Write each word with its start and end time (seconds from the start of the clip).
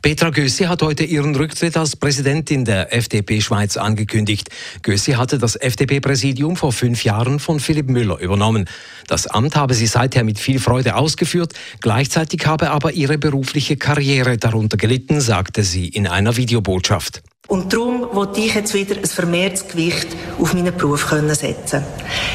Petra 0.00 0.30
Gössi 0.30 0.64
hat 0.64 0.82
heute 0.82 1.04
ihren 1.04 1.34
Rücktritt 1.34 1.76
als 1.76 1.96
Präsidentin 1.96 2.64
der 2.64 2.92
FDP 2.94 3.40
Schweiz 3.40 3.76
angekündigt. 3.76 4.48
Gössi 4.82 5.12
hatte 5.12 5.38
das 5.38 5.56
FDP-Präsidium 5.56 6.56
vor 6.56 6.72
fünf 6.72 7.04
Jahren 7.04 7.38
von 7.38 7.60
Philipp 7.60 7.88
Müller 7.88 8.18
übernommen. 8.18 8.68
Das 9.06 9.26
Amt 9.26 9.56
habe 9.56 9.74
sie 9.74 9.86
seither 9.86 10.24
mit 10.24 10.38
viel 10.38 10.58
Freude 10.58 10.96
ausgeführt, 10.96 11.52
gleichzeitig 11.80 12.46
habe 12.46 12.70
aber 12.70 12.92
ihre 12.92 13.18
berufliche 13.18 13.76
Karriere 13.76 14.38
darunter 14.38 14.76
gelitten, 14.76 15.20
sagte 15.20 15.62
sie 15.62 15.88
in 15.88 16.06
einer 16.06 16.36
Videobotschaft. 16.36 17.22
Und 17.52 17.70
darum 17.70 18.08
wollte 18.12 18.40
ich 18.40 18.54
jetzt 18.54 18.72
wieder 18.72 18.96
ein 18.96 19.04
vermehrtes 19.04 19.68
Gewicht 19.68 20.08
auf 20.40 20.54
meinen 20.54 20.74
Beruf 20.74 21.06
setzen. 21.10 21.84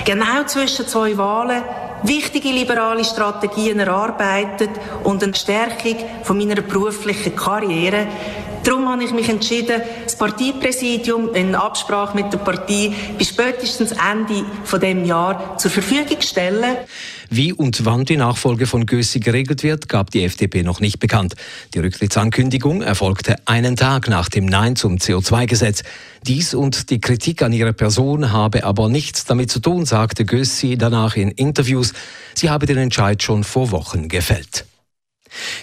Genau 0.05 0.43
zwischen 0.45 0.85
zwei 0.87 1.17
Wahlen 1.17 1.63
wichtige 2.03 2.49
liberale 2.49 3.03
Strategien 3.03 3.79
erarbeitet 3.79 4.69
und 5.03 5.23
eine 5.23 5.33
Stärkung 5.33 5.95
von 6.21 6.37
meiner 6.37 6.61
beruflichen 6.61 7.35
Karriere. 7.35 8.05
Darum 8.67 8.89
habe 8.89 9.05
ich 9.05 9.13
mich 9.13 9.29
entschieden, 9.29 9.81
das 10.03 10.17
Parteipräsidium 10.17 11.33
in 11.33 11.55
Absprache 11.55 12.17
mit 12.17 12.33
der 12.33 12.39
Partei 12.39 12.91
bis 13.17 13.29
spätestens 13.29 13.93
Ende 13.93 14.43
von 14.65 14.81
dem 14.81 15.05
Jahr 15.05 15.57
zur 15.57 15.71
Verfügung 15.71 16.19
zu 16.19 16.27
stellen. 16.27 16.75
Wie 17.29 17.53
und 17.53 17.85
wann 17.85 18.03
die 18.03 18.17
Nachfolge 18.17 18.67
von 18.67 18.85
Gössi 18.85 19.21
geregelt 19.21 19.63
wird, 19.63 19.87
gab 19.87 20.11
die 20.11 20.25
FDP 20.25 20.63
noch 20.63 20.81
nicht 20.81 20.99
bekannt. 20.99 21.35
Die 21.75 21.79
Rücktrittsankündigung 21.79 22.81
erfolgte 22.81 23.37
einen 23.45 23.77
Tag 23.77 24.09
nach 24.09 24.27
dem 24.27 24.45
Nein 24.45 24.75
zum 24.75 24.97
CO2-Gesetz. 24.97 25.83
Dies 26.23 26.53
und 26.53 26.89
die 26.89 26.99
Kritik 26.99 27.43
an 27.43 27.53
ihrer 27.53 27.71
Person 27.71 28.33
habe 28.33 28.65
aber 28.65 28.89
nichts 28.89 29.23
damit 29.23 29.49
zu 29.49 29.61
tun, 29.61 29.85
sagte 29.85 30.25
Gössi 30.25 30.77
danach 30.77 31.15
in 31.15 31.31
Interviews. 31.31 31.93
Sie 32.33 32.49
habe 32.49 32.65
den 32.65 32.77
Entscheid 32.77 33.23
schon 33.23 33.45
vor 33.45 33.71
Wochen 33.71 34.09
gefällt. 34.09 34.66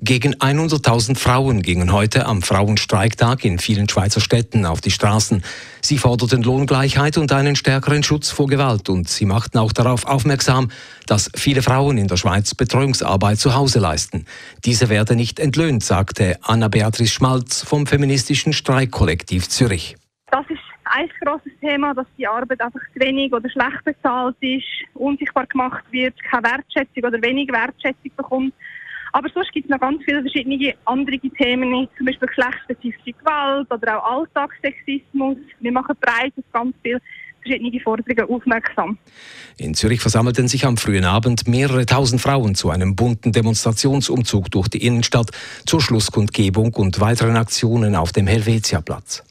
Gegen 0.02 0.34
100.000 0.34 1.16
Frauen 1.18 1.62
gingen 1.62 1.92
heute 1.92 2.26
am 2.26 2.42
Frauenstreiktag 2.42 3.44
in 3.44 3.58
vielen 3.58 3.88
Schweizer 3.88 4.20
Städten 4.20 4.66
auf 4.66 4.80
die 4.80 4.90
Straßen. 4.90 5.42
Sie 5.80 5.98
forderten 5.98 6.42
Lohngleichheit 6.42 7.18
und 7.18 7.32
einen 7.32 7.56
stärkeren 7.56 8.02
Schutz 8.02 8.30
vor 8.30 8.46
Gewalt 8.46 8.88
und 8.88 9.08
sie 9.08 9.26
machten 9.26 9.58
auch 9.58 9.72
darauf 9.72 10.06
aufmerksam, 10.06 10.70
dass 11.06 11.30
viele 11.34 11.62
Frauen 11.62 11.98
in 11.98 12.08
der 12.08 12.16
Schweiz 12.16 12.54
Betreuungsarbeit 12.54 13.38
zu 13.38 13.54
Hause 13.54 13.80
leisten. 13.80 14.26
Diese 14.64 14.88
werde 14.88 15.16
nicht 15.16 15.38
entlöhnt, 15.38 15.84
sagte 15.84 16.38
Anna-Beatrice 16.42 17.12
Schmalz 17.12 17.62
vom 17.62 17.86
feministischen 17.86 18.52
Streikkollektiv 18.52 19.48
Zürich. 19.48 19.96
Das 20.30 20.44
ist 20.48 20.58
ein 20.84 21.08
grosses 21.20 21.52
Thema, 21.60 21.94
dass 21.94 22.06
die 22.16 22.26
Arbeit 22.26 22.60
einfach 22.60 22.80
zu 22.92 23.00
wenig 23.00 23.32
oder 23.32 23.48
schlecht 23.48 23.84
bezahlt 23.84 24.36
ist, 24.40 24.64
unsichtbar 24.94 25.46
gemacht 25.46 25.84
wird, 25.90 26.14
keine 26.24 26.44
Wertschätzung 26.44 27.04
oder 27.04 27.20
wenig 27.22 27.50
Wertschätzung 27.50 28.10
bekommt. 28.16 28.54
Aber 29.14 29.28
sonst 29.32 29.52
gibt 29.52 29.66
es 29.66 29.70
noch 29.70 29.78
ganz 29.78 30.02
viele 30.04 30.22
verschiedene 30.22 30.74
andere 30.86 31.20
Themen, 31.20 31.88
zum 31.96 32.06
Beispiel 32.06 32.26
geschlechtsspezifische 32.26 33.12
Gewalt 33.12 33.70
oder 33.70 34.04
auch 34.04 34.18
Alltagssexismus. 34.18 35.36
Wir 35.60 35.70
machen 35.70 35.94
breit 36.00 36.32
auf 36.36 36.44
ganz 36.52 36.74
viele 36.82 37.00
verschiedene 37.40 37.80
Forderungen 37.80 38.28
aufmerksam. 38.28 38.98
In 39.56 39.74
Zürich 39.74 40.00
versammelten 40.00 40.48
sich 40.48 40.66
am 40.66 40.76
frühen 40.76 41.04
Abend 41.04 41.46
mehrere 41.46 41.86
tausend 41.86 42.22
Frauen 42.22 42.56
zu 42.56 42.70
einem 42.70 42.96
bunten 42.96 43.30
Demonstrationsumzug 43.30 44.50
durch 44.50 44.66
die 44.66 44.84
Innenstadt 44.84 45.30
zur 45.64 45.80
Schlusskundgebung 45.80 46.74
und 46.74 46.98
weiteren 47.00 47.36
Aktionen 47.36 47.94
auf 47.94 48.10
dem 48.10 48.26
Helvetiaplatz. 48.26 49.22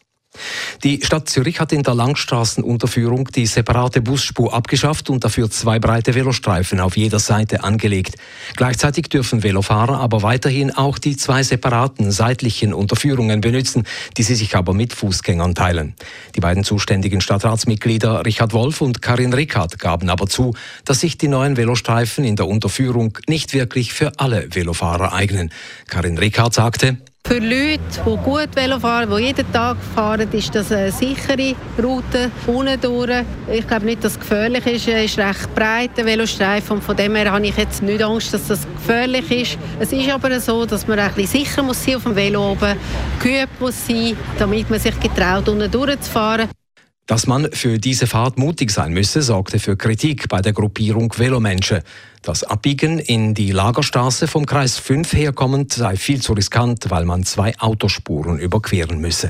Die 0.83 0.99
Stadt 1.01 1.29
Zürich 1.29 1.61
hat 1.61 1.71
in 1.71 1.83
der 1.83 1.95
Langstraßenunterführung 1.95 3.29
die 3.33 3.45
separate 3.45 4.01
Busspur 4.01 4.53
abgeschafft 4.53 5.09
und 5.09 5.23
dafür 5.23 5.49
zwei 5.49 5.79
breite 5.79 6.13
Velostreifen 6.13 6.81
auf 6.81 6.97
jeder 6.97 7.19
Seite 7.19 7.63
angelegt. 7.63 8.15
Gleichzeitig 8.57 9.07
dürfen 9.07 9.43
Velofahrer 9.43 9.99
aber 9.99 10.23
weiterhin 10.23 10.71
auch 10.71 10.97
die 10.97 11.15
zwei 11.15 11.43
separaten 11.43 12.11
seitlichen 12.11 12.73
Unterführungen 12.73 13.39
benutzen, 13.39 13.85
die 14.17 14.23
sie 14.23 14.35
sich 14.35 14.55
aber 14.55 14.73
mit 14.73 14.93
Fußgängern 14.93 15.55
teilen. 15.55 15.95
Die 16.35 16.41
beiden 16.41 16.65
zuständigen 16.65 17.21
Stadtratsmitglieder 17.21 18.25
Richard 18.25 18.51
Wolf 18.51 18.81
und 18.81 19.01
Karin 19.01 19.33
Rickard 19.33 19.79
gaben 19.79 20.09
aber 20.09 20.27
zu, 20.27 20.53
dass 20.83 20.99
sich 20.99 21.17
die 21.17 21.29
neuen 21.29 21.55
Velostreifen 21.55 22.25
in 22.25 22.35
der 22.35 22.47
Unterführung 22.47 23.17
nicht 23.27 23.53
wirklich 23.53 23.93
für 23.93 24.11
alle 24.19 24.47
Velofahrer 24.53 25.13
eignen. 25.13 25.51
Karin 25.87 26.17
Rickard 26.17 26.53
sagte, 26.53 26.97
für 27.33 27.39
Leute, 27.39 27.79
die 28.05 28.17
gut 28.23 28.55
Velo 28.55 28.79
fahren, 28.79 29.09
die 29.09 29.23
jeden 29.23 29.51
Tag 29.51 29.77
fahren, 29.95 30.31
ist 30.31 30.53
das 30.53 30.71
eine 30.71 30.91
sichere 30.91 31.55
Route 31.81 32.29
unten 32.45 32.79
durch. 32.79 33.23
Ich 33.51 33.67
glaube 33.67 33.87
nicht, 33.87 34.03
dass 34.03 34.11
es 34.13 34.19
gefährlich 34.19 34.63
ist. 34.67 34.87
Es 34.87 35.05
ist 35.05 35.17
recht 35.17 35.55
breit, 35.55 35.97
der 35.97 36.05
Velostreifen. 36.05 36.77
Und 36.77 36.83
von 36.83 36.95
dem 36.95 37.15
her 37.15 37.31
habe 37.31 37.47
ich 37.47 37.57
jetzt 37.57 37.81
nicht 37.81 38.03
Angst, 38.03 38.35
dass 38.35 38.49
das 38.49 38.67
gefährlich 38.75 39.31
ist. 39.31 39.57
Es 39.79 39.91
ist 39.91 40.11
aber 40.11 40.39
so, 40.39 40.67
dass 40.67 40.87
man 40.87 40.99
ein 40.99 41.11
bisschen 41.13 41.43
sicher 41.43 41.63
muss 41.63 41.83
sein 41.83 41.95
auf 41.95 42.03
dem 42.03 42.15
Velo 42.15 42.51
oben, 42.51 42.77
geübt 43.19 43.59
muss 43.59 43.87
sein, 43.87 44.15
damit 44.37 44.69
man 44.69 44.79
sich 44.79 44.99
getraut, 44.99 45.49
unten 45.49 45.71
durchzufahren. 45.71 46.49
Dass 47.13 47.27
man 47.27 47.51
für 47.51 47.77
diese 47.77 48.07
Fahrt 48.07 48.39
mutig 48.39 48.71
sein 48.71 48.91
müsse, 48.91 49.21
sorgte 49.21 49.59
für 49.59 49.77
Kritik 49.77 50.29
bei 50.29 50.41
der 50.41 50.51
Gruppierung 50.51 51.13
Velomenschen. 51.15 51.83
Das 52.23 52.43
Abbiegen 52.43 52.97
in 52.97 53.35
die 53.35 53.51
Lagerstraße 53.51 54.27
vom 54.27 54.47
Kreis 54.47 54.79
5 54.79 55.13
herkommend 55.13 55.71
sei 55.71 55.95
viel 55.95 56.23
zu 56.23 56.33
riskant, 56.33 56.89
weil 56.89 57.05
man 57.05 57.23
zwei 57.23 57.55
Autospuren 57.59 58.39
überqueren 58.39 58.99
müsse. 58.99 59.29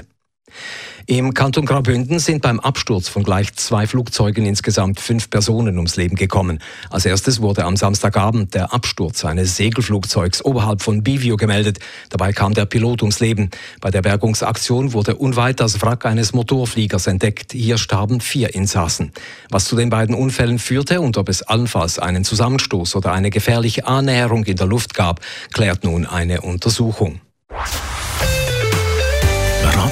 Im 1.05 1.33
Kanton 1.33 1.65
Graubünden 1.65 2.17
sind 2.19 2.41
beim 2.41 2.61
Absturz 2.61 3.09
von 3.09 3.23
gleich 3.23 3.53
zwei 3.55 3.87
Flugzeugen 3.87 4.45
insgesamt 4.45 5.01
fünf 5.01 5.29
Personen 5.29 5.75
ums 5.75 5.97
Leben 5.97 6.15
gekommen. 6.15 6.59
Als 6.89 7.05
erstes 7.05 7.41
wurde 7.41 7.65
am 7.65 7.75
Samstagabend 7.75 8.53
der 8.55 8.73
Absturz 8.73 9.25
eines 9.25 9.57
Segelflugzeugs 9.57 10.45
oberhalb 10.45 10.81
von 10.81 11.03
Bivio 11.03 11.35
gemeldet. 11.35 11.79
Dabei 12.09 12.31
kam 12.31 12.53
der 12.53 12.65
Pilot 12.65 13.01
ums 13.01 13.19
Leben. 13.19 13.49
Bei 13.81 13.91
der 13.91 14.01
Bergungsaktion 14.01 14.93
wurde 14.93 15.17
unweit 15.17 15.59
das 15.59 15.81
Wrack 15.81 16.05
eines 16.05 16.31
Motorfliegers 16.31 17.07
entdeckt. 17.07 17.51
Hier 17.51 17.77
starben 17.77 18.21
vier 18.21 18.55
Insassen. 18.55 19.11
Was 19.49 19.65
zu 19.65 19.75
den 19.75 19.89
beiden 19.89 20.15
Unfällen 20.15 20.57
führte 20.57 21.01
und 21.01 21.17
ob 21.17 21.27
es 21.27 21.41
allenfalls 21.41 21.99
einen 21.99 22.23
Zusammenstoß 22.23 22.95
oder 22.95 23.11
eine 23.11 23.29
gefährliche 23.29 23.85
Annäherung 23.87 24.45
in 24.45 24.55
der 24.55 24.67
Luft 24.67 24.93
gab, 24.93 25.19
klärt 25.51 25.83
nun 25.83 26.05
eine 26.05 26.39
Untersuchung. 26.39 27.19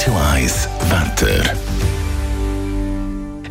Radio 0.02 0.20
1 0.34 0.68
Wetter. 0.90 1.54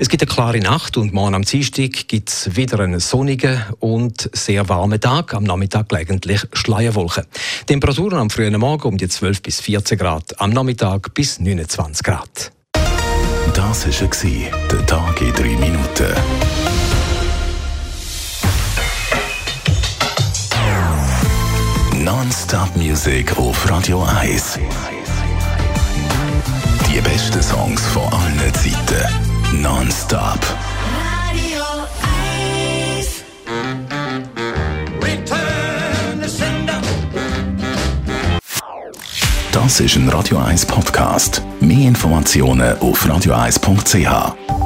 Es 0.00 0.08
gibt 0.08 0.20
eine 0.20 0.32
klare 0.32 0.58
Nacht 0.58 0.96
und 0.96 1.12
morgen 1.12 1.36
am 1.36 1.42
Dienstag 1.42 2.08
gibt 2.08 2.28
es 2.28 2.56
wieder 2.56 2.80
einen 2.80 2.98
sonnigen 2.98 3.62
und 3.78 4.28
sehr 4.32 4.68
warmen 4.68 5.00
Tag. 5.00 5.32
Am 5.32 5.44
Nachmittag 5.44 5.90
gelegentlich 5.90 6.44
Schleierwolken. 6.52 7.26
Temperaturen 7.66 8.18
am 8.18 8.30
frühen 8.30 8.58
Morgen 8.58 8.88
um 8.88 8.96
die 8.96 9.06
12 9.06 9.42
bis 9.42 9.60
14 9.60 9.96
Grad, 9.96 10.40
am 10.40 10.50
Nachmittag 10.50 11.14
bis 11.14 11.38
29 11.38 12.02
Grad. 12.02 12.50
Das 13.54 13.86
war 13.86 14.68
der 14.70 14.86
Tag 14.86 15.20
in 15.20 15.32
3 15.32 15.42
Minuten. 15.50 16.14
Non-Stop 22.02 22.74
Music 22.74 23.38
auf 23.38 23.70
Radio 23.70 24.02
1. 24.02 24.58
Die 27.00 27.08
besten 27.08 27.42
Songs 27.42 27.80
von 27.86 28.02
allen 28.12 28.52
Zeiten. 28.52 29.62
Non-stop. 29.62 30.38
Radio 30.92 31.64
1. 32.98 33.24
Return 35.00 36.20
to 36.22 36.28
sender. 36.28 36.78
Das 39.50 39.80
ist 39.80 39.96
ein 39.96 40.10
Radio 40.10 40.36
1 40.36 40.66
Podcast. 40.66 41.42
Mehr 41.60 41.88
Informationen 41.88 42.78
auf 42.80 43.06
radio1.ch. 43.06 44.59